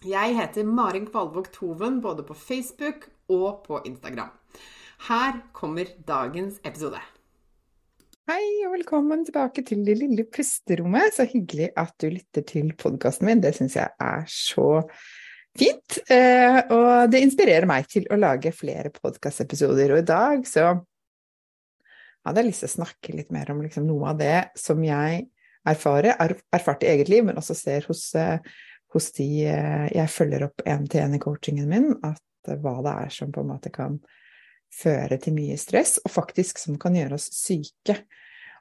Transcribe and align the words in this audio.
Jeg 0.00 0.32
heter 0.32 0.64
Marin 0.64 1.04
Kvalvåg 1.04 1.50
Toven 1.52 1.98
både 2.00 2.22
på 2.24 2.32
Facebook 2.32 3.02
og 3.28 3.66
på 3.66 3.82
Instagram. 3.84 4.30
Her 5.10 5.42
kommer 5.52 5.90
dagens 6.08 6.56
episode. 6.64 6.96
Hei 8.30 8.40
og 8.64 8.78
velkommen 8.78 9.26
tilbake 9.28 9.60
til 9.68 9.82
Det 9.84 9.98
lille 10.00 10.24
pusterommet. 10.24 11.12
Så 11.12 11.26
hyggelig 11.28 11.68
at 11.76 11.92
du 12.00 12.08
lytter 12.14 12.46
til 12.48 12.70
podkasten 12.80 13.28
min. 13.28 13.42
Det 13.44 13.52
syns 13.58 13.76
jeg 13.76 13.92
er 14.00 14.24
så 14.24 14.70
fint. 15.52 15.98
Eh, 16.08 16.62
og 16.72 17.12
det 17.12 17.20
inspirerer 17.20 17.68
meg 17.68 17.84
til 17.92 18.08
å 18.08 18.16
lage 18.16 18.54
flere 18.56 18.88
podkastepisoder. 18.96 19.92
Og 19.92 20.00
i 20.00 20.08
dag 20.08 20.48
så 20.48 20.70
hadde 22.24 22.40
jeg 22.40 22.48
lyst 22.48 22.64
til 22.64 22.72
å 22.72 22.78
snakke 22.78 23.18
litt 23.20 23.36
mer 23.36 23.52
om 23.52 23.60
liksom 23.60 23.84
noe 23.84 24.14
av 24.14 24.24
det 24.24 24.40
som 24.56 24.80
jeg 24.80 25.26
erfarer, 25.68 26.16
erfarte 26.56 26.88
i 26.88 26.94
eget 26.94 27.12
liv, 27.12 27.28
men 27.28 27.36
også 27.36 27.52
ser 27.52 27.84
hos 27.92 28.06
eh, 28.16 28.40
hos 28.94 29.10
de 29.16 29.28
eh, 29.48 29.86
jeg 29.94 30.10
følger 30.12 30.48
opp 30.48 30.64
én-til-én 30.66 31.16
i 31.16 31.22
coachingen 31.22 31.68
min, 31.70 31.92
at 32.06 32.54
hva 32.60 32.78
det 32.84 32.94
er 33.04 33.14
som 33.14 33.32
på 33.32 33.44
en 33.44 33.52
måte 33.52 33.72
kan 33.74 34.00
føre 34.74 35.18
til 35.22 35.34
mye 35.36 35.58
stress, 35.60 35.98
og 36.04 36.12
faktisk 36.14 36.60
som 36.62 36.78
kan 36.80 36.96
gjøre 36.98 37.18
oss 37.18 37.28
syke. 37.34 37.96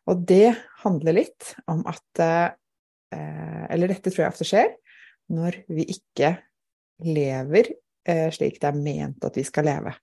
Og 0.09 0.25
det 0.29 0.55
handler 0.83 1.19
litt 1.19 1.53
om 1.69 1.83
at 1.89 2.23
eh, 2.23 2.49
Eller 3.69 3.91
dette 3.91 4.09
tror 4.09 4.23
jeg 4.23 4.33
ofte 4.33 4.47
skjer 4.47 4.71
når 5.33 5.59
vi 5.69 5.85
ikke 5.93 6.31
lever 7.05 7.69
eh, 8.09 8.29
slik 8.33 8.57
det 8.61 8.69
er 8.71 8.77
ment 8.77 9.25
at 9.25 9.37
vi 9.37 9.45
skal 9.45 9.67
leve. 9.69 9.93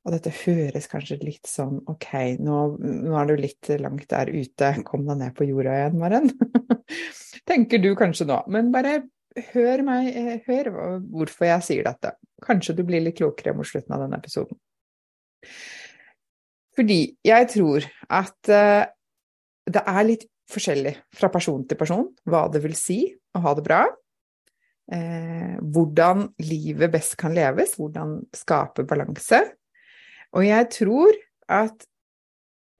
Og 0.00 0.14
dette 0.14 0.32
høres 0.32 0.88
kanskje 0.88 1.18
litt 1.20 1.48
sånn 1.48 1.82
ok, 1.90 2.38
nå, 2.40 2.58
nå 2.80 3.16
er 3.20 3.28
du 3.28 3.34
litt 3.36 3.68
langt 3.82 4.06
der 4.08 4.30
ute, 4.32 4.72
kom 4.88 5.04
deg 5.08 5.20
ned 5.20 5.34
på 5.36 5.48
jorda 5.48 5.76
igjen, 5.76 5.98
Maren. 6.00 6.30
Tenker 7.50 7.82
du 7.82 7.90
kanskje 7.98 8.26
nå. 8.30 8.38
Men 8.52 8.70
bare 8.72 9.02
hør 9.52 9.84
meg, 9.86 10.08
eh, 10.16 10.40
hør 10.46 10.72
hvorfor 11.04 11.50
jeg 11.50 11.66
sier 11.66 11.86
dette. 11.86 12.14
Kanskje 12.44 12.78
du 12.78 12.84
blir 12.88 13.04
litt 13.04 13.18
klokere 13.20 13.54
mot 13.56 13.68
slutten 13.68 13.96
av 13.96 14.06
denne 14.06 14.20
episoden. 14.20 14.56
Fordi 16.78 17.00
jeg 17.26 17.48
tror 17.52 17.84
at 18.08 18.52
uh, 18.52 18.84
det 19.68 19.82
er 19.84 20.06
litt 20.06 20.28
forskjellig 20.50 20.94
fra 21.14 21.30
person 21.32 21.62
til 21.68 21.78
person 21.78 22.06
hva 22.28 22.46
det 22.52 22.62
vil 22.64 22.76
si 22.78 23.02
å 23.36 23.42
ha 23.44 23.54
det 23.56 23.64
bra. 23.66 23.84
Eh, 24.90 25.58
hvordan 25.62 26.24
livet 26.42 26.90
best 26.90 27.14
kan 27.20 27.34
leves, 27.36 27.76
hvordan 27.78 28.16
skape 28.34 28.82
balanse. 28.90 29.38
Og 30.36 30.46
jeg 30.46 30.68
tror 30.74 31.16
at 31.50 31.86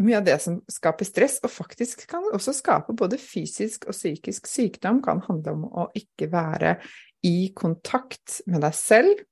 mye 0.00 0.16
av 0.20 0.26
det 0.26 0.36
som 0.40 0.58
skaper 0.70 1.08
stress, 1.08 1.38
og 1.44 1.52
faktisk 1.52 2.06
kan 2.10 2.24
også 2.32 2.54
skape 2.56 2.94
både 2.96 3.18
fysisk 3.20 3.84
og 3.90 3.96
psykisk 3.96 4.48
sykdom, 4.48 5.02
kan 5.04 5.20
handle 5.26 5.56
om 5.56 5.66
å 5.68 5.88
ikke 5.96 6.30
være 6.32 6.78
i 7.26 7.50
kontakt 7.56 8.40
med 8.48 8.64
deg 8.64 8.76
selv, 8.76 9.24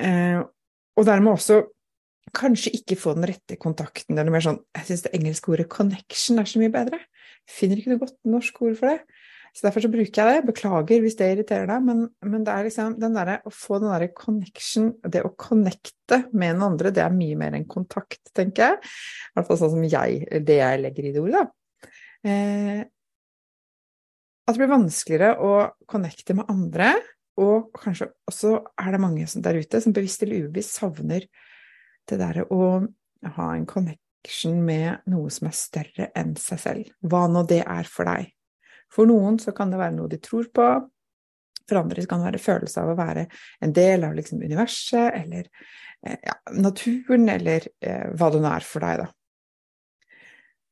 eh, 0.00 0.40
og 0.98 1.06
dermed 1.06 1.36
også 1.36 1.62
kanskje 2.36 2.74
ikke 2.80 2.98
få 2.98 3.14
den 3.16 3.28
rette 3.30 3.56
kontakten. 3.60 4.14
Det 4.14 4.22
er 4.22 4.28
noe 4.28 4.36
mer 4.36 4.44
sånn 4.44 4.60
Jeg 4.76 4.86
syns 4.86 5.02
det 5.06 5.14
engelske 5.16 5.50
ordet 5.50 5.68
'connection' 5.70 6.40
er 6.40 6.46
så 6.46 6.60
mye 6.60 6.72
bedre. 6.72 6.98
Finner 7.48 7.78
ikke 7.78 7.90
noe 7.90 8.02
godt 8.04 8.18
norsk 8.24 8.62
ord 8.62 8.76
for 8.78 8.86
det. 8.86 9.00
Så 9.56 9.66
derfor 9.66 9.84
så 9.84 9.90
bruker 9.92 10.20
jeg 10.20 10.36
det. 10.36 10.46
Beklager 10.48 11.02
hvis 11.02 11.16
det 11.18 11.30
irriterer 11.34 11.66
deg, 11.70 11.84
men, 11.86 12.04
men 12.26 12.46
det 12.46 12.54
er 12.54 12.68
liksom 12.68 12.94
den 13.02 13.16
derre 13.16 13.40
å 13.46 13.52
få 13.54 13.80
den 13.82 13.90
derre 13.90 14.10
connection, 14.16 14.92
det 15.02 15.24
å 15.26 15.32
connecte 15.34 16.22
med 16.30 16.54
den 16.54 16.64
andre, 16.66 16.92
det 16.94 17.02
er 17.04 17.14
mye 17.14 17.38
mer 17.40 17.58
enn 17.58 17.66
kontakt, 17.70 18.22
tenker 18.36 18.66
jeg. 18.66 18.92
I 19.30 19.38
hvert 19.38 19.50
fall 19.50 19.60
sånn 19.62 19.74
som 19.76 19.86
jeg, 19.86 20.24
det 20.46 20.60
jeg 20.60 20.82
legger 20.84 21.08
i 21.08 21.14
det 21.14 21.24
ordet, 21.24 21.42
da. 21.42 21.92
Eh, 22.30 22.82
at 24.50 24.56
det 24.56 24.62
blir 24.64 24.72
vanskeligere 24.72 25.46
å 25.46 25.52
connecte 25.90 26.34
med 26.34 26.50
andre, 26.50 26.94
og 27.40 27.70
kanskje 27.78 28.10
også 28.28 28.56
er 28.80 28.94
det 28.94 29.00
mange 29.02 29.26
der 29.44 29.58
ute 29.62 29.80
som 29.80 29.94
bevisst 29.96 30.24
eller 30.24 30.46
ubevisst 30.46 30.76
savner 30.80 31.26
det 32.10 32.18
derre 32.20 32.46
å 32.50 32.80
ha 33.36 33.46
en 33.54 33.66
connection 33.68 34.58
med 34.64 35.06
noe 35.10 35.30
som 35.32 35.48
er 35.48 35.56
større 35.56 36.10
enn 36.18 36.34
seg 36.40 36.60
selv. 36.60 36.90
Hva 37.00 37.26
nå 37.30 37.44
det 37.48 37.62
er 37.62 37.88
for 37.88 38.10
deg. 38.10 38.32
For 38.90 39.08
noen 39.08 39.38
så 39.42 39.54
kan 39.56 39.70
det 39.72 39.80
være 39.80 39.96
noe 39.96 40.10
de 40.10 40.18
tror 40.22 40.48
på, 40.54 40.66
for 41.70 41.78
andre 41.78 42.06
kan 42.10 42.22
det 42.22 42.32
være 42.32 42.42
følelse 42.42 42.82
av 42.82 42.92
å 42.92 42.98
være 42.98 43.28
en 43.62 43.72
del 43.76 44.04
av 44.08 44.16
liksom 44.18 44.42
universet 44.42 45.14
eller 45.22 45.46
eh, 45.46 46.18
ja, 46.26 46.36
naturen, 46.58 47.28
eller 47.30 47.68
eh, 47.78 48.10
hva 48.18 48.30
det 48.34 48.42
nå 48.42 48.50
er 48.50 48.66
for 48.66 48.86
deg, 48.86 49.04
da. 49.04 49.10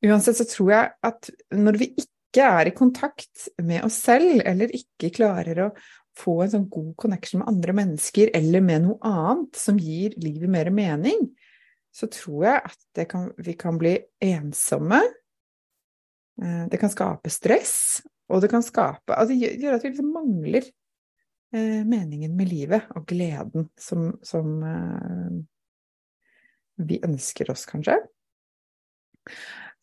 Uansett 0.09 0.39
så 0.39 0.47
tror 0.47 0.71
jeg 0.71 0.91
at 1.09 1.29
når 1.55 1.79
vi 1.79 1.89
ikke 1.99 2.45
er 2.45 2.69
i 2.69 2.75
kontakt 2.75 3.49
med 3.63 3.83
oss 3.87 3.97
selv, 4.05 4.39
eller 4.47 4.71
ikke 4.75 5.11
klarer 5.15 5.65
å 5.65 5.69
få 6.19 6.37
en 6.43 6.53
sånn 6.53 6.67
god 6.71 6.93
connection 6.99 7.41
med 7.41 7.51
andre 7.51 7.75
mennesker, 7.81 8.31
eller 8.35 8.63
med 8.63 8.85
noe 8.85 8.99
annet 9.07 9.59
som 9.59 9.79
gir 9.79 10.15
livet 10.21 10.51
mer 10.51 10.71
mening, 10.71 11.27
så 11.95 12.07
tror 12.11 12.45
jeg 12.45 12.61
at 12.69 13.03
kan, 13.09 13.29
vi 13.39 13.55
kan 13.59 13.79
bli 13.79 13.95
ensomme, 14.23 15.01
det 16.39 16.79
kan 16.79 16.91
skape 16.91 17.31
stress, 17.33 17.99
og 18.29 18.43
det 18.43 18.51
kan 18.51 18.63
skape 18.63 19.15
Altså 19.17 19.35
gjøre 19.35 19.75
at 19.75 19.83
vi 19.83 19.91
liksom 19.91 20.11
mangler 20.15 20.63
eh, 21.55 21.81
meningen 21.87 22.35
med 22.37 22.51
livet 22.51 22.91
og 22.95 23.07
gleden 23.09 23.69
som, 23.79 24.11
som 24.25 24.59
eh, 24.63 25.39
vi 26.89 26.99
ønsker 27.03 27.51
oss, 27.51 27.65
kanskje. 27.67 27.97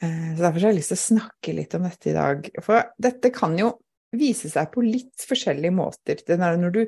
Eh, 0.02 0.30
så 0.36 0.42
Derfor 0.42 0.60
har 0.60 0.72
jeg 0.72 0.80
lyst 0.80 0.94
til 0.94 1.00
å 1.00 1.04
snakke 1.04 1.56
litt 1.56 1.76
om 1.76 1.84
dette 1.88 2.10
i 2.10 2.16
dag. 2.16 2.48
For 2.64 2.94
dette 3.02 3.32
kan 3.34 3.56
jo 3.58 3.74
vise 4.16 4.48
seg 4.52 4.70
på 4.72 4.84
litt 4.86 5.26
forskjellige 5.28 5.76
måter. 5.76 6.22
Det 6.22 6.38
er 6.38 6.60
når 6.60 6.74
du 6.76 6.82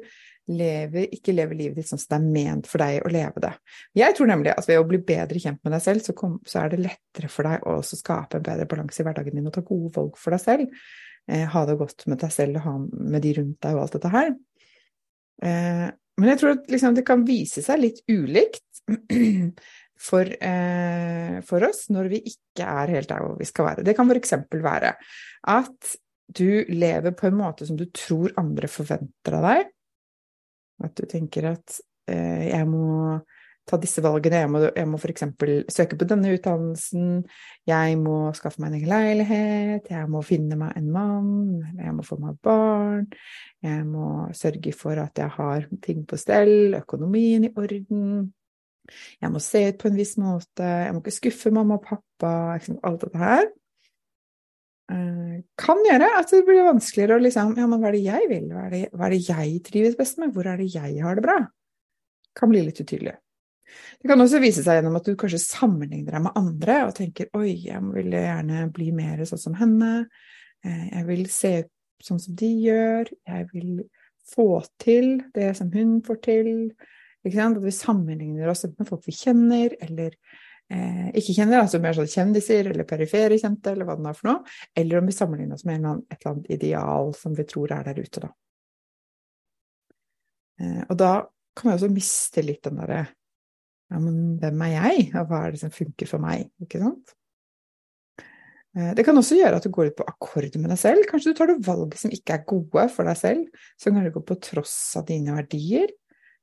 lever, 0.48 1.08
ikke 1.14 1.34
lever 1.34 1.58
livet 1.58 1.80
ditt 1.80 1.90
sånn 1.90 2.00
som 2.00 2.14
det 2.14 2.18
er 2.18 2.30
ment 2.36 2.68
for 2.70 2.82
deg 2.82 3.04
å 3.04 3.12
leve 3.12 3.42
det. 3.44 3.52
Jeg 3.98 4.16
tror 4.16 4.30
nemlig 4.30 4.54
at 4.54 4.68
ved 4.68 4.80
å 4.80 4.86
bli 4.88 5.00
bedre 5.10 5.42
kjent 5.42 5.60
med 5.64 5.74
deg 5.76 5.84
selv, 5.84 6.04
så, 6.06 6.14
kom, 6.16 6.38
så 6.48 6.62
er 6.62 6.72
det 6.72 6.80
lettere 6.86 7.30
for 7.32 7.48
deg 7.48 7.66
å 7.68 7.76
skape 7.84 8.40
en 8.40 8.46
bedre 8.46 8.68
balanse 8.70 9.02
i 9.02 9.06
hverdagen 9.06 9.36
din 9.36 9.50
og 9.50 9.54
ta 9.54 9.64
gode 9.66 9.92
valg 9.96 10.18
for 10.20 10.34
deg 10.34 10.44
selv. 10.44 10.78
Eh, 11.28 11.44
ha 11.52 11.64
det 11.68 11.76
godt 11.80 12.06
med 12.08 12.22
deg 12.22 12.32
selv 12.32 12.60
og 12.60 12.64
ha 12.64 12.76
med 12.80 13.24
de 13.24 13.34
rundt 13.40 13.58
deg 13.64 13.76
og 13.76 13.84
alt 13.84 13.98
dette 13.98 14.14
her. 14.14 14.32
Eh, 15.44 15.86
men 16.18 16.32
jeg 16.32 16.40
tror 16.40 16.56
at 16.56 16.72
liksom, 16.72 16.96
det 16.96 17.06
kan 17.06 17.26
vise 17.28 17.62
seg 17.64 17.82
litt 17.84 18.02
ulikt 18.10 18.82
for, 20.08 20.24
eh, 20.24 21.38
for, 21.46 21.68
oss 21.68 21.86
når 21.94 22.12
vi 22.14 22.22
ikke 22.32 22.66
er 22.66 22.94
helt 22.96 23.10
der 23.12 23.24
hvor 23.24 23.38
vi 23.38 23.48
skal 23.48 23.72
være. 23.72 23.86
Det 23.86 23.94
kan 23.98 24.10
f.eks. 24.10 24.34
være 24.56 24.94
at 25.54 25.96
du 26.28 26.64
lever 26.68 27.14
på 27.16 27.28
en 27.28 27.38
måte 27.38 27.66
som 27.68 27.76
du 27.78 27.86
tror 27.94 28.34
andre 28.40 28.68
forventer 28.68 29.36
av 29.38 29.46
deg, 29.46 29.70
at 30.84 30.94
du 30.98 31.04
tenker 31.10 31.52
at 31.54 31.80
eh, 32.10 32.48
jeg 32.50 32.68
må 32.70 33.18
ta 33.68 33.78
disse 33.80 34.02
valgene. 34.04 34.42
Jeg 34.42 34.50
må, 34.52 34.62
jeg 34.66 34.88
må 34.88 35.00
f.eks. 35.00 35.24
søke 35.74 35.98
på 35.98 36.08
denne 36.08 36.32
utdannelsen, 36.36 37.10
jeg 37.68 37.98
må 38.00 38.16
skaffe 38.36 38.62
meg 38.62 38.72
en 38.72 38.78
egen 38.78 38.92
leilighet, 38.92 39.90
jeg 39.92 40.08
må 40.10 40.22
finne 40.26 40.58
meg 40.60 40.78
en 40.78 40.88
mann, 40.94 41.36
jeg 41.76 41.94
må 41.96 42.06
få 42.06 42.18
meg 42.22 42.38
barn, 42.44 43.06
jeg 43.64 43.84
må 43.88 44.08
sørge 44.36 44.74
for 44.76 45.00
at 45.02 45.20
jeg 45.20 45.34
har 45.36 45.68
ting 45.84 46.04
på 46.08 46.18
stell, 46.20 46.74
økonomien 46.78 47.48
i 47.48 47.52
orden, 47.56 48.32
jeg 49.20 49.32
må 49.32 49.42
se 49.44 49.66
ut 49.68 49.80
på 49.80 49.90
en 49.90 49.98
viss 49.98 50.16
måte, 50.20 50.64
jeg 50.64 50.94
må 50.94 51.02
ikke 51.02 51.18
skuffe 51.18 51.52
mamma 51.52 51.76
og 51.76 51.88
pappa, 51.90 52.30
alt 52.56 53.02
dette 53.04 53.20
her. 53.20 53.50
Eh, 54.88 55.38
kan 55.60 55.80
gjøre 55.84 56.08
at 56.16 56.30
det 56.32 56.44
blir 56.46 56.64
vanskeligere 56.64 57.18
å 57.18 57.22
liksom 57.22 57.56
Ja, 57.58 57.66
men 57.68 57.80
hva 57.80 57.90
er 57.90 57.98
det 57.98 58.04
jeg 58.06 58.28
vil? 58.30 58.50
Hva 58.54 58.66
er 58.66 58.74
det, 58.74 58.82
hva 58.94 59.08
er 59.08 59.14
det 59.14 59.22
jeg 59.26 59.62
trives 59.66 59.96
best 59.98 60.20
med? 60.20 60.32
Hvor 60.32 60.48
er 60.48 60.60
det 60.60 60.70
jeg 60.72 61.02
har 61.04 61.18
det 61.18 61.24
bra? 61.26 61.38
Kan 62.38 62.52
bli 62.52 62.62
litt 62.64 62.80
utydelig. 62.80 63.18
Det 64.00 64.08
kan 64.08 64.20
også 64.22 64.40
vise 64.40 64.62
seg 64.64 64.78
gjennom 64.78 64.96
at 64.96 65.04
du 65.04 65.16
kanskje 65.18 65.42
sammenligner 65.42 66.14
deg 66.16 66.24
med 66.24 66.38
andre 66.40 66.78
og 66.86 66.94
tenker 66.96 67.28
oi, 67.36 67.52
jeg 67.66 67.82
vil 67.92 68.14
gjerne 68.16 68.62
bli 68.72 68.88
mer 68.96 69.20
sånn 69.28 69.42
som 69.42 69.58
henne, 69.58 69.90
eh, 70.64 70.86
jeg 70.94 71.08
vil 71.10 71.24
se 71.32 71.52
ut 71.66 71.74
sånn 72.06 72.22
som 72.22 72.38
de 72.38 72.48
gjør, 72.62 73.10
jeg 73.28 73.48
vil 73.52 73.82
få 74.28 74.48
til 74.80 75.18
det 75.34 75.50
som 75.58 75.72
hun 75.74 75.98
får 76.06 76.22
til. 76.24 76.52
At 77.28 77.58
vi 77.60 77.72
sammenligner 77.74 78.48
oss 78.48 78.64
med 78.70 78.86
folk 78.88 79.02
vi 79.04 79.12
kjenner, 79.12 79.74
eller 79.84 80.14
eh, 80.72 81.08
ikke 81.18 81.36
kjenner, 81.36 81.62
altså 81.62 81.80
mer 81.82 81.96
sånn 81.96 82.10
kjendiser 82.10 82.70
eller 82.72 82.88
perifere 82.88 83.40
kjente, 83.40 83.72
eller 83.72 83.88
hva 83.88 83.98
det 83.98 84.10
er 84.10 84.18
for 84.18 84.30
noe, 84.30 84.56
eller 84.82 85.00
om 85.00 85.08
vi 85.08 85.16
sammenligner 85.16 85.58
oss 85.58 85.66
med 85.68 85.80
et 85.80 86.18
eller 86.18 86.32
annet 86.34 86.52
ideal 86.58 87.12
som 87.18 87.36
vi 87.36 87.46
tror 87.48 87.74
er 87.76 87.88
der 87.88 88.00
ute, 88.02 88.24
da. 88.24 88.32
Eh, 90.60 90.82
og 90.88 90.96
da 90.98 91.12
kan 91.58 91.70
vi 91.70 91.76
også 91.76 91.92
miste 91.92 92.44
litt 92.44 92.64
den 92.66 92.78
derre 92.82 93.04
ja, 93.88 94.00
men 94.02 94.36
hvem 94.40 94.66
er 94.66 94.74
jeg, 94.74 95.04
og 95.16 95.30
hva 95.30 95.46
er 95.46 95.54
det 95.54 95.62
som 95.62 95.72
funker 95.72 96.08
for 96.10 96.20
meg, 96.20 96.50
ikke 96.60 96.80
sant? 96.82 97.14
Eh, 98.76 98.90
det 98.96 99.04
kan 99.06 99.16
også 99.16 99.38
gjøre 99.38 99.60
at 99.60 99.64
du 99.64 99.72
går 99.72 99.90
ut 99.90 99.98
på 99.98 100.08
akkord 100.10 100.58
med 100.60 100.68
deg 100.74 100.80
selv. 100.80 101.06
Kanskje 101.08 101.32
du 101.32 101.38
tar 101.38 101.50
det 101.50 101.62
valget 101.66 102.02
som 102.02 102.12
ikke 102.12 102.36
er 102.36 102.44
gode 102.48 102.84
for 102.92 103.08
deg 103.08 103.20
selv, 103.20 103.62
som 103.80 103.96
kan 103.96 104.10
gå 104.12 104.24
på 104.28 104.36
tross 104.44 104.76
av 105.00 105.06
dine 105.08 105.36
verdier, 105.38 105.88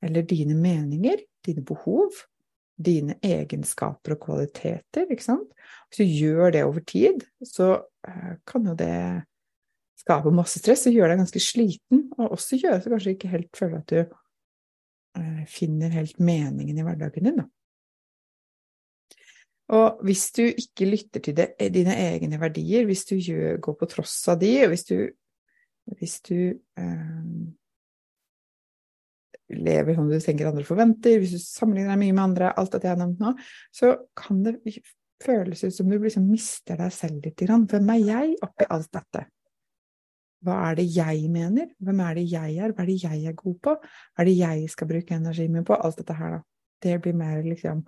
eller 0.06 0.25
dine 0.27 0.57
meninger, 0.57 1.22
dine 1.45 1.63
behov, 1.66 2.18
dine 2.75 3.16
egenskaper 3.24 4.16
og 4.16 4.24
kvaliteter, 4.25 5.07
ikke 5.07 5.24
sant. 5.24 5.48
Hvis 5.88 6.01
du 6.01 6.19
gjør 6.25 6.51
det 6.56 6.66
over 6.68 6.83
tid, 6.83 7.24
så 7.45 7.69
eh, 8.07 8.36
kan 8.48 8.68
jo 8.68 8.75
det 8.77 9.24
skape 10.01 10.33
masse 10.36 10.60
stress 10.60 10.86
og 10.89 10.98
gjøre 10.98 11.13
deg 11.13 11.24
ganske 11.24 11.42
sliten, 11.42 12.06
og 12.19 12.36
også 12.36 12.60
gjøre 12.60 12.81
så 12.83 12.92
kanskje 12.92 13.16
ikke 13.16 13.31
helt 13.31 13.57
føler 13.57 13.80
at 13.80 13.94
du 13.94 14.16
Eh, 15.16 15.45
finner 15.48 15.94
helt 15.95 16.19
meningen 16.19 16.77
i 16.77 16.83
hverdagen 16.83 17.24
din. 17.24 17.38
Da. 17.39 17.45
Og 19.75 20.01
hvis 20.06 20.27
du 20.36 20.44
ikke 20.44 20.89
lytter 20.89 21.24
til 21.24 21.38
det, 21.38 21.54
eh, 21.60 21.72
dine 21.72 21.95
egne 21.95 22.39
verdier, 22.39 22.86
hvis 22.86 23.06
du 23.06 23.16
gjør, 23.16 23.57
går 23.57 23.77
på 23.80 23.86
tross 23.86 24.27
av 24.27 24.39
de, 24.42 24.51
og 24.63 24.74
hvis 24.74 24.83
du, 24.89 24.98
hvis 26.00 26.19
du 26.27 26.36
eh, 26.77 27.24
lever 29.53 29.97
som 29.97 30.07
du 30.09 30.18
tenker 30.19 30.50
andre 30.50 30.65
forventer, 30.65 31.19
hvis 31.21 31.36
du 31.36 31.42
sammenligner 31.42 31.94
deg 31.94 32.01
mye 32.01 32.15
med 32.15 32.24
andre, 32.24 32.51
alt 32.57 32.74
dette 32.74 32.88
jeg 32.88 32.95
har 32.95 33.01
nevnt 33.03 33.21
nå, 33.21 33.33
så 33.75 33.94
kan 34.18 34.42
det 34.45 34.57
føles 35.24 35.63
ut 35.63 35.75
som 35.75 35.89
du 35.89 35.97
liksom 36.00 36.25
mister 36.30 36.80
deg 36.80 36.94
selv 36.94 37.25
litt. 37.25 37.45
Hvem 37.45 37.92
er 37.94 38.01
jeg 38.01 38.36
oppi 38.45 38.68
alt 38.74 38.92
dette? 38.94 39.25
Hva 40.45 40.57
er 40.69 40.77
det 40.77 40.86
jeg 40.94 41.30
mener? 41.33 41.71
Hvem 41.81 42.01
er 42.06 42.19
det 42.19 42.25
jeg 42.30 42.57
er? 42.62 42.74
Hva 42.75 42.83
er 42.83 42.92
det 42.92 43.00
jeg 43.01 43.24
er 43.30 43.38
god 43.38 43.56
på? 43.65 43.75
Hva 43.81 44.21
er 44.21 44.30
det 44.30 44.36
jeg 44.38 44.69
skal 44.74 44.89
bruke 44.92 45.18
energien 45.18 45.53
min 45.56 45.65
på? 45.65 45.77
Alt 45.77 46.01
dette 46.01 46.18
her, 46.18 46.38
da. 46.38 46.44
Det 46.86 47.00
blir 47.01 47.15
mer 47.18 47.39
liksom 47.45 47.81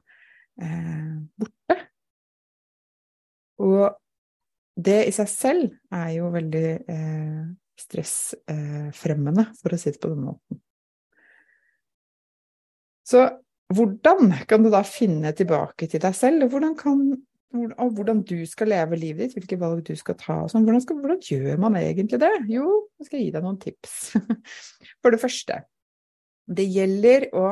eh, 0.63 1.15
borte. 1.38 1.77
Og 3.62 3.98
det 4.77 5.00
i 5.10 5.13
seg 5.13 5.30
selv 5.30 5.94
er 5.94 6.12
jo 6.15 6.31
veldig 6.33 6.65
eh, 6.94 7.44
stressfremmende, 7.77 9.50
for 9.62 9.74
å 9.74 9.80
si 9.81 9.94
det 9.94 10.01
på 10.01 10.13
den 10.13 10.25
måten. 10.25 10.56
Så 13.07 13.24
hvordan 13.75 14.33
kan 14.48 14.63
du 14.63 14.71
da 14.71 14.83
finne 14.88 15.33
tilbake 15.36 15.88
til 15.92 16.04
deg 16.04 16.15
selv, 16.15 16.45
og 16.45 16.54
hvordan 16.54 16.75
kan 16.80 17.01
og 17.56 17.94
hvordan 17.95 18.21
du 18.27 18.42
skal 18.45 18.68
leve 18.68 18.98
livet 19.00 19.27
ditt, 19.27 19.38
hvilke 19.38 19.59
valg 19.59 19.83
du 19.88 19.94
skal 19.95 20.18
ta. 20.19 20.36
Sånn. 20.51 20.65
Hvordan, 20.68 21.00
hvordan, 21.00 21.21
gjør 21.24 21.62
man 21.63 21.77
egentlig 21.80 22.19
det? 22.19 22.33
Jo, 22.51 22.89
jeg 23.00 23.07
skal 23.07 23.24
gi 23.24 23.30
deg 23.33 23.45
noen 23.45 23.59
tips. 23.62 23.94
For 25.01 25.15
det 25.15 25.21
første, 25.21 25.62
det 26.48 26.68
gjelder 26.68 27.30
å 27.38 27.45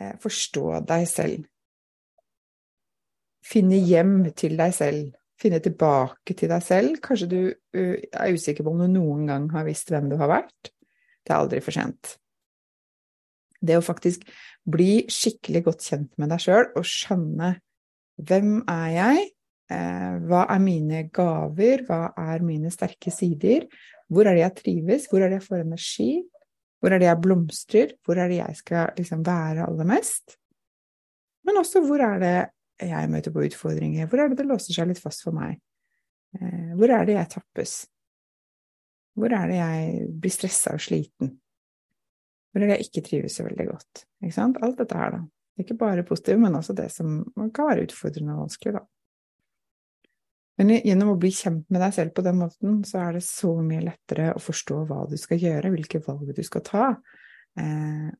eh, 0.00 0.16
forstå 0.22 0.80
deg 0.88 1.04
selv. 1.10 1.44
Finne 3.44 3.76
hjem 3.84 4.16
til 4.32 4.56
deg 4.56 4.72
selv. 4.72 5.12
Finne 5.40 5.60
tilbake 5.60 6.36
til 6.38 6.48
deg 6.48 6.64
selv. 6.64 6.98
Kanskje 7.04 7.28
du 7.28 7.40
uh, 7.52 7.96
er 8.00 8.32
usikker 8.32 8.64
på 8.64 8.72
om 8.72 8.80
du 8.80 8.88
noen 8.88 9.26
gang 9.28 9.50
har 9.52 9.66
visst 9.68 9.92
hvem 9.92 10.08
du 10.08 10.16
har 10.16 10.30
vært. 10.30 10.70
Det 11.20 11.32
er 11.32 11.42
aldri 11.42 11.60
for 11.64 11.76
sent. 11.76 12.14
Det 13.64 13.78
å 13.78 13.84
faktisk 13.84 14.26
bli 14.64 15.04
skikkelig 15.12 15.64
godt 15.66 15.86
kjent 15.86 16.10
med 16.20 16.32
deg 16.32 16.42
sjøl 16.44 16.66
og 16.74 16.84
skjønne 16.88 17.54
hvem 18.22 18.60
er 18.70 18.90
jeg? 18.94 19.24
Eh, 19.74 20.14
hva 20.28 20.44
er 20.52 20.62
mine 20.62 21.02
gaver? 21.14 21.82
Hva 21.88 22.12
er 22.20 22.44
mine 22.46 22.70
sterke 22.72 23.10
sider? 23.10 23.66
Hvor 24.12 24.28
er 24.28 24.36
det 24.36 24.44
jeg 24.44 24.56
trives? 24.60 25.08
Hvor 25.10 25.24
er 25.24 25.32
det 25.32 25.40
jeg 25.40 25.48
får 25.48 25.64
energi? 25.64 26.10
Hvor 26.78 26.92
er 26.92 27.00
det 27.00 27.08
jeg 27.08 27.22
blomstrer? 27.24 27.94
Hvor 28.04 28.20
er 28.20 28.30
det 28.30 28.38
jeg 28.38 28.58
skal 28.60 28.92
liksom 28.98 29.24
være 29.26 29.66
aller 29.66 29.88
mest? 29.88 30.36
Men 31.44 31.60
også 31.60 31.82
hvor 31.84 32.02
er 32.04 32.20
det 32.22 32.36
jeg 32.84 33.10
møter 33.10 33.32
på 33.32 33.44
utfordringer? 33.48 34.06
Hvor 34.06 34.20
er 34.20 34.30
det 34.30 34.38
det 34.38 34.48
låser 34.48 34.76
seg 34.76 34.90
litt 34.90 35.02
fast 35.02 35.24
for 35.24 35.36
meg? 35.36 35.58
Eh, 36.36 36.74
hvor 36.78 36.92
er 36.92 37.08
det 37.08 37.18
jeg 37.18 37.32
tappes? 37.34 37.74
Hvor 39.14 39.32
er 39.32 39.50
det 39.50 39.58
jeg 39.58 40.06
blir 40.20 40.34
stressa 40.34 40.74
og 40.74 40.82
sliten? 40.82 41.38
Er 42.54 42.62
det 42.62 42.70
jeg 42.70 42.86
ikke 42.86 43.04
trives 43.08 43.36
så 43.38 43.46
veldig 43.46 43.66
godt? 43.66 44.04
Ikke 44.22 44.36
sant? 44.36 44.60
Alt 44.62 44.78
dette 44.78 44.98
her, 44.98 45.16
da. 45.16 45.22
Ikke 45.60 45.76
bare 45.78 46.04
positivt, 46.06 46.40
men 46.42 46.56
også 46.58 46.74
det 46.74 46.88
som 46.90 47.20
kan 47.54 47.70
være 47.70 47.86
utfordrende 47.86 48.34
og 48.34 48.46
vanskelig, 48.46 48.76
da. 48.78 48.84
Men 50.58 50.70
gjennom 50.76 51.14
å 51.14 51.18
bli 51.18 51.32
kjent 51.34 51.64
med 51.74 51.82
deg 51.82 51.94
selv 51.96 52.14
på 52.14 52.22
den 52.22 52.38
måten, 52.38 52.76
så 52.86 53.00
er 53.08 53.16
det 53.16 53.24
så 53.26 53.50
mye 53.58 53.82
lettere 53.82 54.28
å 54.36 54.42
forstå 54.42 54.84
hva 54.86 55.00
du 55.10 55.16
skal 55.18 55.42
gjøre, 55.42 55.72
hvilke 55.74 56.00
valg 56.04 56.30
du 56.36 56.42
skal 56.46 56.62
ta, 56.66 56.90
eh, 57.58 58.10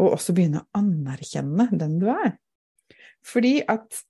og 0.00 0.14
også 0.14 0.32
begynne 0.36 0.62
å 0.62 0.80
anerkjenne 0.80 1.68
den 1.76 1.98
du 2.00 2.08
er. 2.12 2.38
Fordi 3.28 3.58
at 3.68 4.00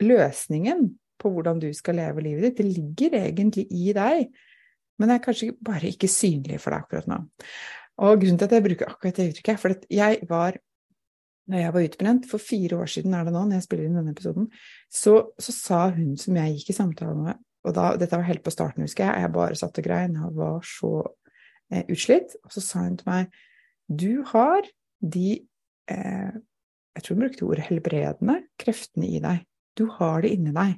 løsningen 0.00 0.88
på 1.20 1.32
hvordan 1.32 1.60
du 1.60 1.68
skal 1.76 2.00
leve 2.00 2.24
livet 2.24 2.48
ditt, 2.48 2.60
det 2.60 2.78
ligger 2.78 3.18
egentlig 3.20 3.66
i 3.72 3.92
deg, 3.96 4.30
men 4.96 5.10
det 5.10 5.18
er 5.18 5.24
kanskje 5.24 5.52
bare 5.64 5.92
ikke 5.92 6.08
synlig 6.08 6.62
for 6.62 6.72
deg 6.72 6.84
akkurat 6.84 7.08
nå. 7.12 7.20
Og 8.04 8.20
grunnen 8.20 8.38
til 8.38 8.48
at 8.48 8.54
jeg 8.56 8.64
bruker 8.66 8.90
akkurat 8.90 9.18
det 9.18 9.30
uttrykket, 9.30 9.52
er 9.54 9.60
for 9.62 9.76
at 9.76 9.86
jeg 9.92 10.20
var 10.28 10.58
når 11.46 11.62
jeg 11.62 11.74
var 11.76 11.84
utbrent, 11.86 12.24
for 12.26 12.42
fire 12.42 12.78
år 12.82 12.88
siden 12.90 13.14
er 13.14 13.26
det 13.26 13.32
nå, 13.34 13.44
når 13.46 13.60
jeg 13.60 13.66
spiller 13.68 13.86
inn 13.86 13.98
denne 14.00 14.14
episoden, 14.16 14.48
så, 14.90 15.14
så 15.38 15.52
sa 15.54 15.82
hun 15.94 16.16
som 16.18 16.38
jeg 16.40 16.56
gikk 16.56 16.72
i 16.72 16.74
samtale 16.80 17.14
med, 17.20 17.38
og 17.66 17.74
da, 17.76 17.92
dette 17.98 18.18
var 18.18 18.26
helt 18.26 18.42
på 18.42 18.54
starten, 18.54 18.82
husker 18.86 19.06
jeg, 19.06 19.22
jeg 19.22 19.34
bare 19.34 19.58
satt 19.58 19.78
og 19.78 19.86
grein, 19.86 20.16
jeg 20.18 20.32
var 20.38 20.66
så 20.66 20.90
eh, 21.70 21.84
utslitt, 21.84 22.34
og 22.42 22.54
så 22.54 22.64
sa 22.64 22.82
hun 22.88 22.98
til 22.98 23.10
meg, 23.10 23.38
du 23.86 24.24
har 24.32 24.66
de, 24.98 25.28
eh, 25.94 26.34
jeg 26.98 27.06
tror 27.06 27.14
hun 27.14 27.24
brukte 27.24 27.46
ordet 27.46 27.68
helbredende, 27.68 28.40
kreftene 28.58 29.10
i 29.14 29.22
deg, 29.22 29.46
du 29.78 29.86
har 29.98 30.24
det 30.24 30.34
inni 30.34 30.54
deg. 30.56 30.76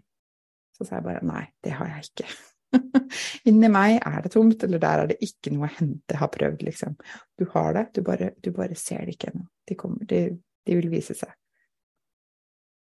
Så 0.77 0.87
sa 0.87 0.99
jeg 0.99 1.09
bare 1.09 1.25
nei, 1.27 1.47
det 1.65 1.75
har 1.79 1.89
jeg 1.95 2.11
ikke. 2.11 2.29
Inni 3.49 3.71
meg 3.73 3.99
er 4.05 4.23
det 4.25 4.33
tomt, 4.35 4.63
eller 4.67 4.83
der 4.83 5.03
er 5.03 5.11
det 5.13 5.19
ikke 5.25 5.53
noe 5.55 5.69
å 5.69 5.75
hente, 5.79 6.19
har 6.21 6.31
prøvd, 6.33 6.65
liksom. 6.69 6.97
Du 7.39 7.47
har 7.55 7.75
det, 7.77 7.85
du 7.97 8.03
bare, 8.07 8.33
du 8.45 8.51
bare 8.57 8.77
ser 8.79 9.07
det 9.07 9.17
ikke 9.17 9.33
ennå. 9.33 9.47
De 9.69 9.77
kommer, 9.79 10.09
de, 10.09 10.23
de 10.69 10.79
vil 10.79 10.91
vise 10.93 11.17
seg. 11.17 11.33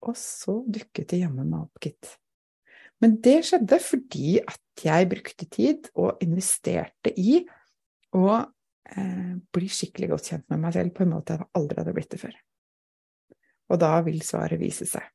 Og 0.08 0.17
så 0.20 0.60
dukket 0.67 1.10
det 1.12 1.24
jammen 1.24 1.50
meg 1.50 1.65
opp, 1.65 1.82
gitt. 1.84 2.17
Men 3.03 3.17
det 3.22 3.39
skjedde 3.46 3.79
fordi 3.84 4.38
at 4.41 4.84
jeg 4.84 5.10
brukte 5.10 5.48
tid 5.53 5.89
og 5.98 6.22
investerte 6.25 7.13
i 7.17 7.39
å 8.17 8.27
eh, 8.38 9.34
bli 9.53 9.70
skikkelig 9.70 10.12
godt 10.13 10.32
kjent 10.32 10.48
med 10.53 10.63
meg 10.63 10.77
selv 10.77 10.96
på 10.98 11.06
en 11.06 11.13
måte 11.13 11.38
jeg 11.38 11.50
aldri 11.60 11.82
hadde 11.82 11.94
blitt 11.98 12.13
det 12.13 12.22
før. 12.22 12.39
Og 13.67 13.82
da 13.82 13.91
vil 14.06 14.22
svaret 14.25 14.62
vise 14.62 14.88
seg. 14.89 15.06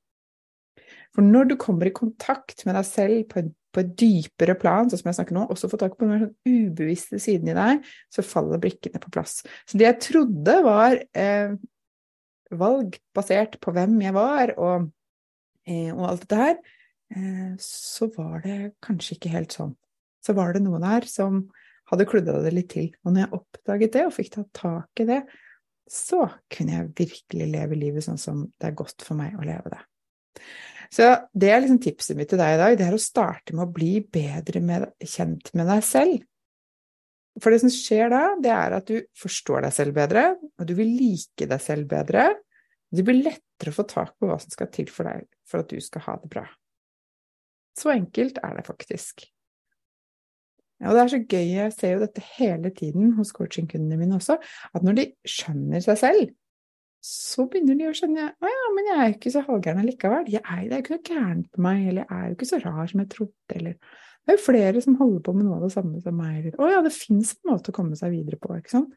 For 1.13 1.25
når 1.25 1.51
du 1.51 1.57
kommer 1.61 1.89
i 1.89 1.95
kontakt 1.95 2.65
med 2.67 2.77
deg 2.79 2.87
selv 2.89 3.25
på, 3.33 3.45
på 3.73 3.83
et 3.83 3.93
dypere 4.01 4.57
plan, 4.59 4.89
sånn 4.89 5.03
som 5.03 5.11
jeg 5.11 5.19
snakker 5.19 5.37
nå, 5.37 5.45
også 5.53 5.69
få 5.73 5.81
tak 5.81 5.99
på 5.99 6.09
den 6.09 6.25
sånn 6.25 6.33
ubevisste 6.49 7.21
siden 7.21 7.53
i 7.53 7.57
deg, 7.59 7.85
så 8.13 8.25
faller 8.25 8.63
brikkene 8.63 9.01
på 9.03 9.13
plass. 9.13 9.41
Så 9.69 9.81
det 9.81 9.89
jeg 9.89 10.01
trodde 10.09 10.57
var 10.65 10.97
eh, 10.97 11.57
valg 12.57 12.97
basert 13.17 13.59
på 13.63 13.75
hvem 13.77 13.99
jeg 14.07 14.17
var, 14.17 14.55
og, 14.57 14.89
eh, 15.69 15.91
og 15.93 16.07
alt 16.09 16.25
dette 16.25 16.41
her, 16.41 16.59
eh, 17.17 17.53
så 17.61 18.09
var 18.17 18.41
det 18.47 18.59
kanskje 18.85 19.19
ikke 19.19 19.37
helt 19.37 19.57
sånn. 19.57 19.77
Så 20.23 20.37
var 20.39 20.55
det 20.55 20.65
noe 20.65 20.81
der 20.83 21.09
som 21.11 21.45
hadde 21.91 22.09
kludra 22.09 22.41
det 22.45 22.55
litt 22.55 22.71
til. 22.73 22.93
Og 23.05 23.13
når 23.13 23.27
jeg 23.27 23.37
oppdaget 23.37 23.97
det 23.97 24.05
og 24.09 24.15
fikk 24.17 24.33
tatt 24.37 24.53
tak 24.57 25.03
i 25.03 25.09
det, 25.09 25.23
så 25.93 26.25
kunne 26.53 26.77
jeg 26.79 26.93
virkelig 27.03 27.49
leve 27.53 27.77
livet 27.77 28.07
sånn 28.07 28.21
som 28.21 28.47
det 28.57 28.71
er 28.71 28.79
godt 28.79 29.05
for 29.05 29.19
meg 29.19 29.35
å 29.37 29.45
leve 29.45 29.75
det. 29.75 29.81
Så 30.93 31.09
det 31.33 31.49
er 31.49 31.63
liksom 31.63 31.81
tipset 31.81 32.19
mitt 32.19 32.29
til 32.33 32.41
deg 32.41 32.55
i 32.55 32.61
dag, 32.61 32.77
det 32.77 32.85
er 32.85 32.97
å 32.97 33.01
starte 33.01 33.57
med 33.57 33.65
å 33.65 33.73
bli 33.73 33.95
bedre 34.13 34.61
med, 34.61 34.91
kjent 35.01 35.49
med 35.57 35.71
deg 35.71 35.85
selv. 35.89 36.25
For 37.41 37.55
det 37.55 37.63
som 37.63 37.73
skjer 37.73 38.13
da, 38.13 38.23
det 38.45 38.53
er 38.53 38.75
at 38.77 38.91
du 38.91 38.99
forstår 39.17 39.65
deg 39.65 39.73
selv 39.73 39.97
bedre, 39.97 40.27
og 40.61 40.69
du 40.69 40.75
vil 40.77 40.91
like 40.99 41.49
deg 41.49 41.65
selv 41.65 41.89
bedre. 41.89 42.27
Det 42.93 43.05
blir 43.07 43.23
lettere 43.23 43.73
å 43.73 43.79
få 43.79 43.87
tak 43.89 44.13
på 44.21 44.29
hva 44.29 44.37
som 44.43 44.53
skal 44.53 44.69
til 44.75 44.91
for 44.93 45.09
deg 45.09 45.25
for 45.49 45.65
at 45.65 45.73
du 45.73 45.81
skal 45.81 46.05
ha 46.11 46.19
det 46.21 46.29
bra. 46.35 46.45
Så 47.79 47.89
enkelt 47.95 48.43
er 48.45 48.59
det 48.59 48.67
faktisk. 48.67 49.25
Og 50.83 50.93
det 50.93 51.01
er 51.01 51.11
så 51.13 51.23
gøy, 51.23 51.47
jeg 51.47 51.73
ser 51.73 51.95
jo 51.95 52.03
dette 52.03 52.25
hele 52.35 52.73
tiden 52.75 53.13
hos 53.17 53.33
coachingkundene 53.33 53.97
mine 54.01 54.19
også, 54.19 54.37
at 54.75 54.85
når 54.85 54.99
de 54.99 55.09
skjønner 55.25 55.85
seg 55.85 56.01
selv, 56.01 56.33
så 57.03 57.49
begynner 57.51 57.79
de 57.79 57.89
å 57.91 57.95
skjønne 57.99 58.29
at 58.31 58.47
ja, 58.47 58.67
men 58.77 58.89
jeg 58.89 58.97
er 58.97 59.09
jo 59.09 59.15
ikke 59.17 59.33
så 59.35 59.43
halvgæren 59.43 59.87
likevel. 59.89 60.29
Jeg 60.31 60.43
er, 60.45 60.61
det 60.71 60.77
er 60.77 60.79
jo 60.79 60.83
ikke 60.85 60.95
noe 60.95 61.07
gærent 61.09 61.49
på 61.51 61.63
meg, 61.67 61.81
eller 61.91 62.05
jeg 62.05 62.19
er 62.19 62.29
jo 62.29 62.37
ikke 62.37 62.49
så 62.53 62.61
rar 62.63 62.91
som 62.93 63.03
jeg 63.03 63.11
trodde, 63.17 63.57
eller 63.59 63.77
Det 64.23 64.31
er 64.31 64.37
jo 64.37 64.45
flere 64.45 64.81
som 64.85 64.95
holder 65.01 65.23
på 65.27 65.33
med 65.35 65.49
noe 65.49 65.57
av 65.57 65.65
det 65.65 65.73
samme 65.75 66.01
som 66.05 66.15
meg, 66.15 66.37
eller 66.39 66.61
å 66.63 66.69
ja, 66.71 66.83
det 66.85 66.93
fins 66.95 67.33
en 67.35 67.51
måte 67.51 67.73
å 67.73 67.75
komme 67.75 67.99
seg 67.99 68.13
videre 68.15 68.39
på, 68.39 68.53
ikke 68.55 68.71
sant. 68.71 68.93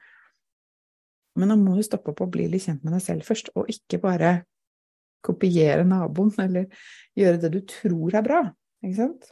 Men 1.36 1.50
da 1.50 1.58
må 1.58 1.74
du 1.74 1.82
stoppe 1.84 2.14
opp 2.14 2.22
og 2.22 2.30
bli 2.36 2.46
litt 2.52 2.68
kjent 2.68 2.86
med 2.86 2.94
deg 2.94 3.02
selv 3.04 3.26
først, 3.26 3.50
og 3.58 3.72
ikke 3.74 4.00
bare 4.04 4.36
kopiere 5.26 5.88
naboen, 5.90 6.30
eller 6.46 6.70
gjøre 7.18 7.42
det 7.42 7.52
du 7.56 7.60
tror 7.74 8.20
er 8.22 8.28
bra, 8.28 8.44
ikke 8.86 9.00
sant. 9.00 9.32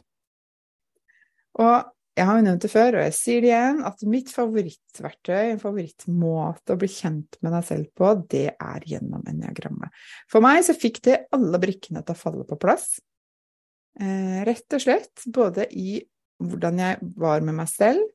Og 1.62 1.93
jeg 2.14 2.28
har 2.28 2.38
jo 2.38 2.44
nevnt 2.46 2.62
det 2.62 2.70
før, 2.70 2.96
og 2.96 3.04
jeg 3.08 3.14
sier 3.16 3.42
det 3.42 3.48
igjen, 3.50 3.80
at 3.88 4.02
mitt 4.06 4.28
favorittverktøy, 4.30 5.48
en 5.50 5.62
favorittmåte 5.62 6.74
å 6.74 6.78
bli 6.78 6.88
kjent 6.90 7.38
med 7.42 7.56
deg 7.56 7.66
selv 7.66 7.88
på, 7.98 8.12
det 8.30 8.46
er 8.52 8.86
gjennom 8.86 9.24
enneagrammet. 9.30 9.90
For 10.30 10.44
meg 10.44 10.62
så 10.66 10.76
fikk 10.78 11.00
det 11.08 11.24
alle 11.34 11.58
brikkene 11.62 12.04
til 12.04 12.14
å 12.14 12.20
falle 12.20 12.46
på 12.46 12.58
plass. 12.62 13.00
Eh, 13.98 14.42
rett 14.46 14.78
og 14.78 14.84
slett 14.84 15.26
både 15.34 15.66
i 15.74 15.98
hvordan 16.42 16.78
jeg 16.82 17.10
var 17.18 17.42
med 17.46 17.58
meg 17.58 17.70
selv, 17.70 18.06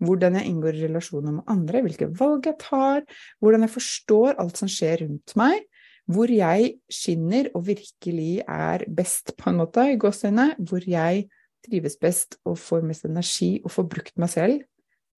hvordan 0.00 0.38
jeg 0.38 0.48
inngår 0.50 0.78
i 0.78 0.86
relasjoner 0.86 1.36
med 1.40 1.50
andre, 1.50 1.82
hvilke 1.84 2.08
valg 2.20 2.46
jeg 2.48 2.58
tar, 2.62 3.02
hvordan 3.42 3.66
jeg 3.66 3.74
forstår 3.74 4.38
alt 4.40 4.62
som 4.62 4.70
skjer 4.70 5.04
rundt 5.04 5.34
meg, 5.38 5.66
hvor 6.10 6.30
jeg 6.32 6.72
skinner 6.90 7.50
og 7.54 7.66
virkelig 7.66 8.40
er 8.46 8.86
best, 8.90 9.34
på 9.38 9.50
en 9.50 9.60
måte, 9.60 9.90
i 9.90 9.98
gåseøynene, 10.00 10.54
hvor 10.66 10.86
jeg 10.86 11.26
trives 11.66 11.98
best 12.00 12.38
og 12.48 12.58
får 12.60 12.84
mest 12.88 13.06
energi 13.08 13.58
og 13.64 13.72
får 13.74 13.88
brukt 13.94 14.16
meg 14.20 14.32
selv 14.32 14.60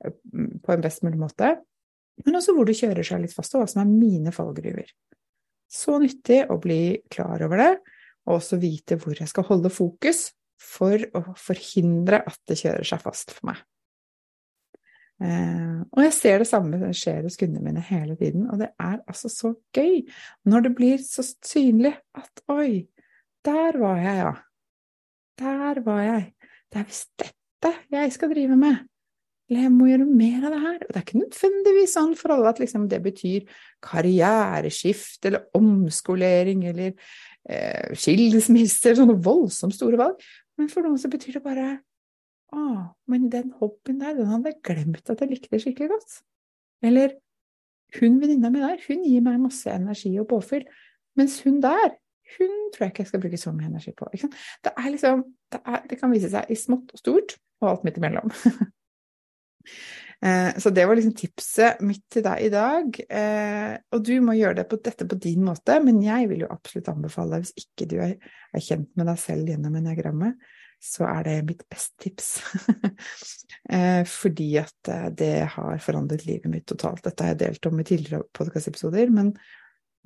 eh, 0.05 0.15
på 0.63 0.75
en 0.75 0.85
best 0.85 1.05
mulig 1.07 1.21
måte, 1.21 1.55
men 2.27 2.39
også 2.39 2.55
hvor 2.57 2.69
det 2.69 2.77
kjører 2.79 3.07
seg 3.07 3.25
litt 3.25 3.35
fast, 3.35 3.55
og 3.57 3.63
hva 3.63 3.71
som 3.71 3.83
er 3.83 3.91
mine 3.91 4.33
fallgruver. 4.35 4.91
Så 5.73 5.97
nyttig 6.03 6.43
å 6.53 6.59
bli 6.61 7.01
klar 7.13 7.43
over 7.47 7.63
det, 7.63 7.73
og 8.29 8.39
også 8.39 8.61
vite 8.63 8.99
hvor 9.01 9.17
jeg 9.19 9.31
skal 9.31 9.47
holde 9.49 9.73
fokus 9.73 10.29
for 10.63 11.01
å 11.17 11.25
forhindre 11.41 12.23
at 12.29 12.39
det 12.47 12.61
kjører 12.61 12.87
seg 12.87 13.03
fast 13.03 13.33
for 13.35 13.51
meg. 13.51 13.63
Eh, 15.23 15.83
og 15.93 16.01
jeg 16.03 16.15
ser 16.17 16.43
det 16.43 16.49
samme 16.51 16.93
skjer 16.97 17.23
hos 17.27 17.39
kundene 17.39 17.65
mine 17.67 17.83
hele 17.87 18.17
tiden, 18.19 18.49
og 18.51 18.63
det 18.63 18.73
er 18.81 19.01
altså 19.07 19.31
så 19.31 19.53
gøy 19.75 20.03
når 20.49 20.67
det 20.67 20.73
blir 20.79 21.03
så 21.03 21.25
synlig 21.25 21.95
at 22.19 22.43
oi, 22.51 22.89
der 23.47 23.79
var 23.83 24.01
jeg, 24.03 24.19
ja. 24.23 24.33
Der 25.43 25.83
var 25.85 26.01
jeg. 26.07 26.33
Det 26.71 26.81
er 26.81 26.89
visst 26.89 27.13
dette 27.21 27.75
jeg 27.93 28.15
skal 28.15 28.33
drive 28.33 28.57
med. 28.59 28.81
Eller 29.51 29.67
jeg 29.67 29.73
må 29.75 29.89
gjøre 29.91 30.07
mer 30.09 30.47
av 30.47 30.55
det 30.55 30.61
her. 30.63 30.77
Og 30.81 30.89
det 30.89 30.99
er 30.99 31.05
ikke 31.05 31.21
nødvendigvis 31.21 31.95
sånn 31.99 32.13
for 32.17 32.35
alle 32.35 32.53
at 32.53 32.61
liksom 32.63 32.87
det 32.89 33.01
betyr 33.05 33.49
karriereskift 33.85 35.29
eller 35.29 35.49
omskolering 35.59 36.63
eller 36.71 36.95
eh, 36.95 37.93
skilsmisse 37.99 38.95
sånne 38.97 39.19
voldsomt 39.25 39.77
store 39.77 39.99
valg. 40.01 40.23
Men 40.61 40.71
for 40.73 40.87
noen 40.87 41.01
så 41.01 41.11
betyr 41.13 41.41
det 41.41 41.45
bare 41.45 41.73
Å, 42.53 42.63
men 43.09 43.31
den 43.33 43.49
hobbyen 43.57 44.03
der, 44.03 44.13
den 44.19 44.29
hadde 44.29 44.51
jeg 44.51 44.59
glemt 44.69 45.09
at 45.09 45.23
jeg 45.25 45.31
likte 45.31 45.61
skikkelig 45.61 45.95
godt. 45.95 46.19
Eller 46.85 47.15
hun 47.97 48.19
venninna 48.21 48.51
mi 48.53 48.61
der, 48.61 48.81
hun 48.85 49.07
gir 49.09 49.25
meg 49.25 49.39
masse 49.41 49.73
energi 49.73 50.11
og 50.21 50.29
påfyll. 50.29 50.67
Mens 51.17 51.39
hun 51.47 51.63
der, 51.65 51.95
hun 52.37 52.53
tror 52.73 52.87
jeg 52.87 52.93
ikke 52.93 53.05
jeg 53.05 53.11
skal 53.13 53.23
bruke 53.25 53.41
så 53.41 53.55
mye 53.55 53.71
energi 53.71 53.95
på. 53.97 54.09
Det, 54.13 54.75
liksom, 54.95 55.25
det, 55.53 55.63
er, 55.63 55.83
det, 55.91 55.99
kan 56.01 56.15
vise 56.15 56.31
seg 56.33 56.53
i 56.53 56.59
smått 56.59 56.95
og 56.95 57.03
stort, 57.03 57.37
og 57.63 57.73
alt 57.73 57.89
midt 57.89 58.01
imellom. 58.03 58.33
Eh, 60.23 60.59
så 60.59 60.71
det 60.71 60.85
var 60.87 60.95
liksom 60.95 61.17
tipset 61.19 61.81
mitt 61.83 62.05
til 62.13 62.23
deg 62.23 62.45
i 62.47 62.51
dag. 62.53 62.99
Eh, 63.11 63.73
og 63.91 64.05
du 64.07 64.13
må 64.23 64.37
gjøre 64.39 64.61
det 64.61 64.69
på, 64.71 64.79
dette 64.79 65.07
på 65.11 65.19
din 65.19 65.43
måte, 65.43 65.81
men 65.83 65.99
jeg 66.05 66.29
vil 66.31 66.45
jo 66.45 66.51
absolutt 66.55 66.93
anbefale 66.93 67.35
deg, 67.35 67.47
hvis 67.49 67.65
ikke 67.65 67.89
du 67.91 67.97
er, 68.05 68.13
er 68.55 68.63
kjent 68.63 68.93
med 68.95 69.11
deg 69.11 69.19
selv 69.19 69.51
gjennom 69.51 69.81
enagrammet, 69.81 70.39
så 70.83 71.09
er 71.09 71.27
det 71.27 71.35
mitt 71.51 71.67
beste 71.71 71.99
tips. 72.07 72.33
Eh, 73.71 74.03
fordi 74.09 74.57
at 74.59 74.89
det 75.15 75.45
har 75.53 75.77
forandret 75.85 76.25
livet 76.27 76.51
mitt 76.51 76.65
totalt. 76.67 77.05
Dette 77.05 77.23
har 77.23 77.31
jeg 77.35 77.39
delt 77.45 77.67
om 77.69 77.79
i 77.79 77.85
tidligere 77.87 78.25
podkastepisoder, 78.35 79.13
men 79.15 79.29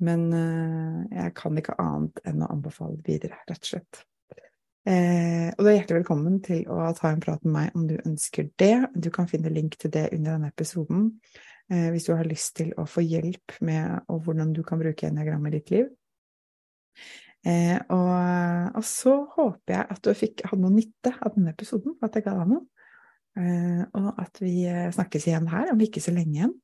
men 0.03 0.27
uh, 0.33 1.01
jeg 1.11 1.33
kan 1.37 1.57
ikke 1.57 1.77
annet 1.81 2.21
enn 2.27 2.43
å 2.45 2.51
anbefale 2.53 2.99
det 2.99 3.07
videre, 3.07 3.41
rett 3.49 3.63
og 3.63 3.71
slett. 3.71 4.03
Eh, 4.87 5.49
og 5.51 5.65
du 5.65 5.67
er 5.67 5.73
hjertelig 5.81 5.97
velkommen 5.99 6.37
til 6.45 6.61
å 6.71 6.85
ta 6.95 7.09
en 7.11 7.19
prat 7.19 7.41
med 7.43 7.51
meg 7.51 7.73
om 7.75 7.87
du 7.89 7.97
ønsker 7.97 8.47
det. 8.61 8.87
Du 8.95 9.09
kan 9.11 9.27
finne 9.27 9.51
link 9.51 9.75
til 9.81 9.91
det 9.91 10.05
under 10.15 10.37
denne 10.37 10.51
episoden 10.53 11.09
eh, 11.67 11.89
hvis 11.91 12.07
du 12.07 12.13
har 12.15 12.29
lyst 12.29 12.53
til 12.61 12.71
å 12.79 12.85
få 12.87 13.03
hjelp 13.03 13.57
med 13.67 14.07
hvordan 14.07 14.53
du 14.55 14.61
kan 14.63 14.79
bruke 14.79 15.09
eniagram 15.09 15.49
i 15.49 15.53
ditt 15.57 15.73
liv. 15.75 15.89
Eh, 17.47 17.75
og, 17.93 18.13
og, 18.77 18.85
så 18.87 19.17
håper 19.35 19.75
jeg 19.75 19.89
at 19.97 20.01
du 20.03 20.13
fikk, 20.17 20.45
hadde 20.47 20.63
noe 20.63 20.77
nytte 20.77 21.13
av 21.19 21.35
denne 21.35 21.51
episoden, 21.51 21.97
at 22.03 22.15
jeg 22.15 22.25
ga 22.25 22.37
deg 22.39 22.53
noe. 22.53 22.63
Eh, 23.37 23.83
og 23.99 24.07
at 24.23 24.39
vi 24.41 24.53
eh, 24.71 24.87
snakkes 24.95 25.27
igjen 25.27 25.51
her 25.51 25.73
om 25.73 25.83
ikke 25.83 26.03
så 26.03 26.15
lenge 26.15 26.39
igjen. 26.39 26.55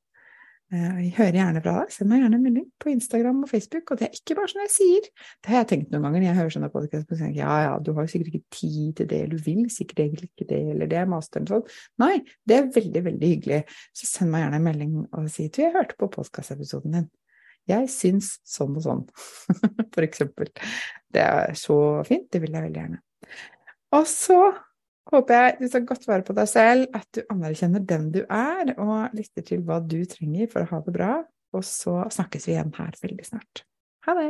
Eh, 0.74 0.94
jeg 1.06 1.12
hører 1.20 1.38
gjerne 1.38 1.62
fra 1.62 1.74
deg. 1.77 1.92
Send 1.94 2.10
meg 2.10 2.24
gjerne 2.24 2.38
en 2.39 2.46
melding 2.48 2.65
på 2.82 2.89
Instagram 2.94 3.44
og 3.46 3.50
Facebook. 3.51 3.92
Og 3.94 4.00
det 4.00 4.08
er 4.08 4.18
ikke 4.18 4.38
bare 4.39 4.50
sånn 4.50 4.63
jeg 4.63 4.74
sier. 4.74 5.10
Det 5.44 5.51
har 5.51 5.62
jeg 5.62 5.70
tenkt 5.70 5.94
noen 5.94 6.08
ganger 6.08 6.25
jeg 6.25 6.38
hører 6.39 6.56
sånne 6.56 6.70
podkaster. 6.74 7.25
Ja, 7.38 7.58
ja, 7.68 7.75
du 7.84 7.92
har 7.98 8.10
sikkert 8.10 8.32
ikke 8.32 8.58
tid 8.58 8.96
til 8.98 9.10
det, 9.12 9.20
eller 9.25 9.38
du 9.38 9.46
vil 9.46 9.68
sikkert 9.74 10.01
egentlig 10.06 10.32
ikke 10.32 10.50
det, 10.50 10.62
eller 10.74 10.89
det 10.89 11.00
er 11.03 11.12
masteren 11.12 11.50
sånn. 11.50 11.65
Nei, 12.01 12.15
det 12.50 12.58
er 12.58 12.72
veldig, 12.80 13.06
veldig 13.10 13.32
hyggelig. 13.36 13.62
Så 13.94 14.10
send 14.10 14.34
meg 14.34 14.46
gjerne 14.46 14.62
en 14.62 14.68
melding 14.72 14.98
og 15.06 15.30
si 15.34 15.48
du, 15.53 15.62
jeg 15.62 15.75
hørte 15.77 16.00
på 16.00 16.10
podkastepisoden 16.18 16.98
din. 16.98 17.10
Jeg 17.70 17.88
syns 17.94 18.34
sånn 18.50 18.74
og 18.75 18.84
sånn, 18.84 19.06
for 19.94 20.03
eksempel. 20.03 20.50
Det 21.13 21.22
er 21.22 21.53
så 21.60 21.77
fint. 22.08 22.25
Det 22.34 22.42
vil 22.44 22.56
jeg 22.56 22.65
veldig 22.65 22.82
gjerne. 22.82 23.03
Og 23.94 24.10
så 24.10 24.39
håper 25.12 25.40
jeg 25.40 25.56
du 25.60 25.68
tar 25.72 25.86
godt 25.90 26.08
vare 26.08 26.26
på 26.28 26.36
deg 26.38 26.50
selv, 26.50 26.88
at 26.96 27.08
du 27.16 27.22
anerkjenner 27.34 27.84
den 27.90 28.10
du 28.14 28.22
er, 28.24 28.74
og 28.78 29.16
lytter 29.18 29.46
til 29.46 29.64
hva 29.68 29.82
du 29.84 30.00
trenger 30.10 30.50
for 30.52 30.64
å 30.64 30.72
ha 30.72 30.82
det 30.86 30.96
bra. 30.96 31.14
Og 31.54 31.66
så 31.68 32.00
snakkes 32.14 32.48
vi 32.50 32.56
igjen 32.56 32.74
her 32.80 32.96
veldig 33.04 33.26
snart. 33.28 33.66
Ha 34.08 34.16
det! 34.18 34.30